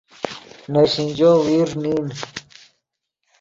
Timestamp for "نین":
1.81-2.07